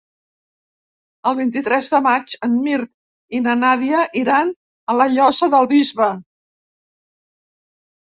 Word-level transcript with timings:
El 1.31 1.37
vint-i-tres 1.39 1.89
de 1.97 1.99
maig 2.07 2.33
en 2.49 2.57
Mirt 2.69 2.91
i 3.37 3.43
na 3.49 3.55
Nàdia 3.61 4.01
iran 4.25 4.53
a 4.95 4.99
la 5.01 5.11
Llosa 5.15 5.55
del 5.57 5.73
Bisbe. 5.77 6.13